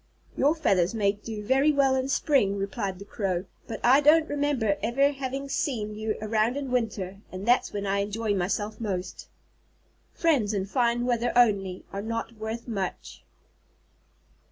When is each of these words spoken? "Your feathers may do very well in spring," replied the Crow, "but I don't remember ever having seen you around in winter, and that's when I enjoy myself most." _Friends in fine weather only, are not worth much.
"Your 0.35 0.55
feathers 0.55 0.95
may 0.95 1.11
do 1.11 1.43
very 1.43 1.71
well 1.71 1.93
in 1.95 2.09
spring," 2.09 2.57
replied 2.57 2.97
the 2.97 3.05
Crow, 3.05 3.45
"but 3.67 3.79
I 3.83 4.01
don't 4.01 4.27
remember 4.27 4.77
ever 4.81 5.11
having 5.11 5.47
seen 5.47 5.93
you 5.93 6.15
around 6.23 6.57
in 6.57 6.71
winter, 6.71 7.17
and 7.31 7.45
that's 7.47 7.71
when 7.71 7.85
I 7.85 7.99
enjoy 7.99 8.33
myself 8.33 8.81
most." 8.81 9.27
_Friends 10.19 10.55
in 10.55 10.65
fine 10.65 11.05
weather 11.05 11.31
only, 11.35 11.85
are 11.93 12.01
not 12.01 12.31
worth 12.33 12.67
much. 12.67 13.23